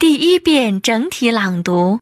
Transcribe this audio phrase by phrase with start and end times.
[0.00, 2.00] 第一遍整体朗读。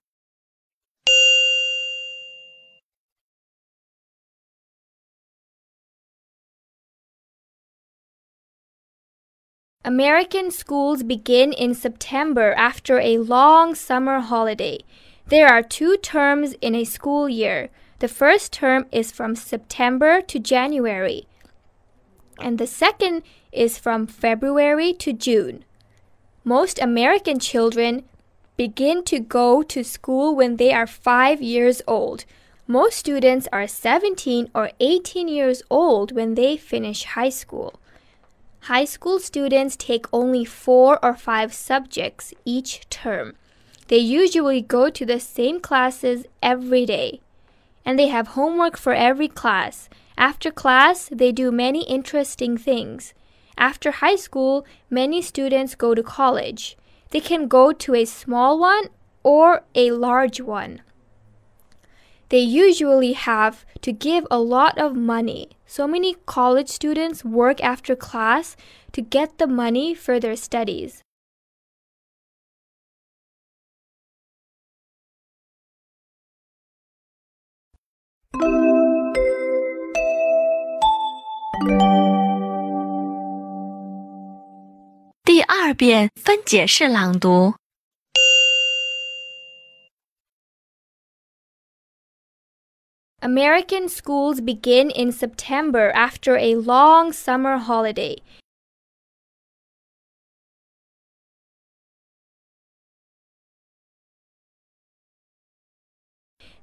[9.82, 14.78] American schools begin in September after a long summer holiday.
[15.28, 17.70] There are two terms in a school year.
[17.98, 21.26] The first term is from September to January,
[22.38, 25.64] and the second is from February to June.
[26.45, 28.03] Most American children
[28.57, 32.25] begin to go to school when they are five years old.
[32.67, 37.79] Most students are 17 or 18 years old when they finish high school.
[38.63, 43.35] High school students take only four or five subjects each term.
[43.87, 47.21] They usually go to the same classes every day.
[47.85, 49.87] And they have homework for every class.
[50.17, 53.13] After class, they do many interesting things.
[53.57, 56.77] After high school, many students go to college.
[57.11, 58.89] They can go to a small one
[59.23, 60.81] or a large one.
[62.29, 65.51] They usually have to give a lot of money.
[65.67, 68.55] So many college students work after class
[68.93, 71.03] to get the money for their studies.
[81.63, 82.02] 第
[85.62, 87.54] 二遍分解式朗读。
[93.20, 98.16] American schools begin in September after a long summer holiday.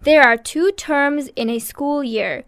[0.01, 2.45] There are two terms in a school year.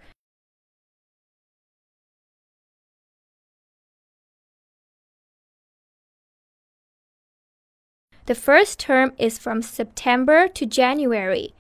[8.27, 11.55] The first term is from September to January.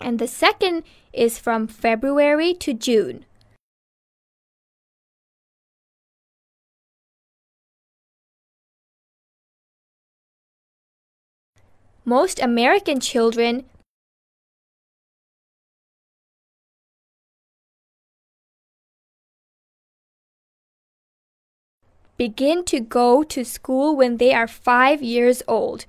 [0.00, 3.24] and the second is from February to June.
[12.04, 13.64] Most American children
[22.16, 25.86] begin to go to school when they are five years old.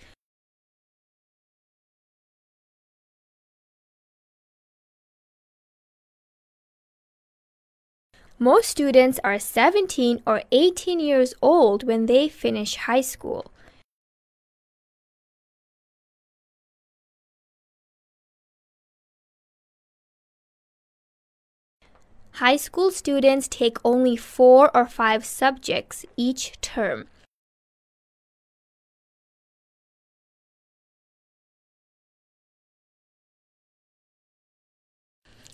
[8.39, 13.51] Most students are 17 or 18 years old when they finish high school.
[22.37, 27.07] High school students take only four or five subjects each term.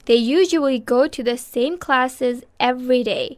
[0.07, 3.37] They usually go to the same classes every day.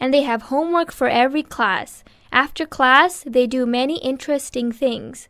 [0.00, 2.02] And they have homework for every class.
[2.32, 5.28] After class, they do many interesting things.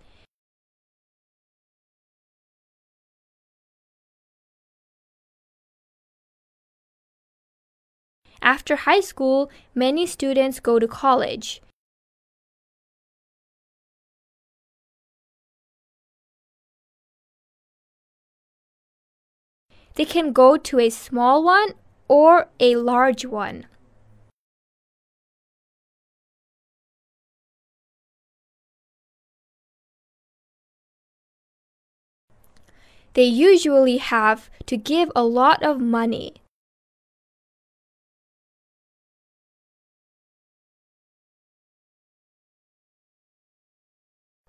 [8.43, 11.63] After high school, many students go to college.
[19.95, 21.75] They can go to a small one
[22.09, 23.67] or a large one.
[33.15, 36.35] They usually have to give a lot of money.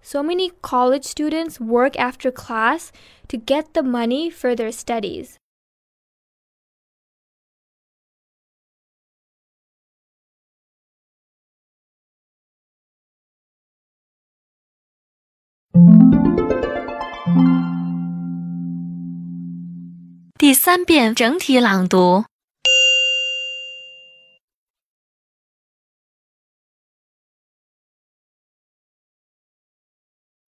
[0.04, 2.92] So many college students work after class
[3.30, 5.40] to get the money for their studies.
[20.41, 22.25] “第三遍整体朗读。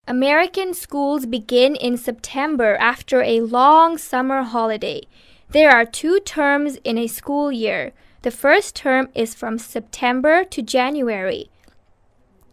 [0.06, 5.02] American schools begin in September after a long summer holiday.
[5.50, 7.92] There are two terms in a school year.
[8.22, 11.50] The first term is from September to January,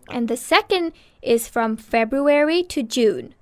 [0.10, 0.92] and the second
[1.22, 3.34] is from February to June.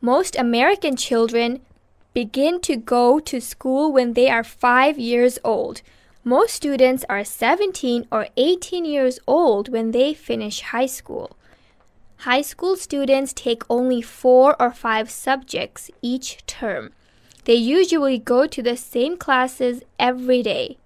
[0.00, 1.60] Most American children
[2.17, 5.83] begin to go to school when they are 5 years old.
[6.23, 11.37] Most students are 17 or 18 years old when they finish high school.
[12.29, 16.91] High school students take only 4 or 5 subjects each term.
[17.45, 20.77] They usually go to the same classes every day.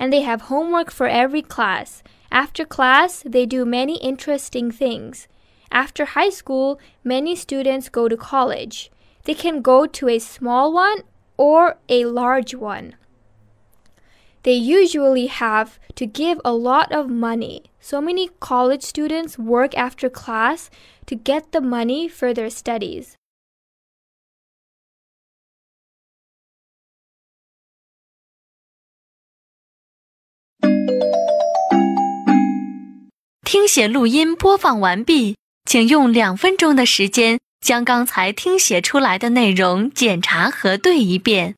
[0.00, 2.02] And they have homework for every class.
[2.32, 5.28] After class, they do many interesting things.
[5.70, 8.90] After high school, many students go to college.
[9.24, 10.98] They can go to a small one
[11.36, 12.96] or a large one.
[14.42, 17.64] They usually have to give a lot of money.
[17.80, 20.68] So many college students work after class
[21.06, 23.16] to get the money for their studies.
[37.64, 41.54] 将刚才听写出来的内容检查核对一遍。